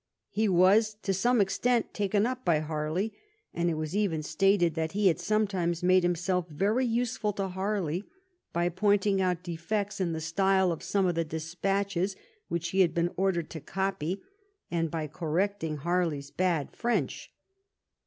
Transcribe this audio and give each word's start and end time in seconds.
He 0.31 0.49
was 0.49 0.95
to 1.03 1.13
some 1.13 1.39
extent 1.39 1.93
taken 1.93 2.25
up 2.25 2.43
by 2.43 2.57
Harley, 2.57 3.13
and 3.53 3.69
it 3.69 3.75
was 3.75 3.95
even 3.95 4.23
stated 4.23 4.73
that 4.73 4.93
he 4.93 5.09
had 5.09 5.19
sometimes 5.19 5.83
made 5.83 6.01
himself 6.01 6.47
very 6.49 6.87
useful 6.87 7.33
to 7.33 7.49
Harley 7.49 8.05
by 8.51 8.67
pointing 8.69 9.21
out 9.21 9.43
defects 9.43 10.01
in 10.01 10.13
the 10.13 10.19
style 10.19 10.71
of 10.71 10.81
some 10.81 11.05
of 11.05 11.13
the 11.13 11.23
despatches 11.23 12.15
which 12.47 12.69
he 12.69 12.79
had 12.79 12.95
been 12.95 13.13
ordered 13.15 13.51
to 13.51 13.59
copy, 13.61 14.23
and 14.71 14.89
by 14.89 15.05
correcting 15.05 15.77
Harley's 15.77 16.31
bad 16.31 16.75
French. 16.75 17.31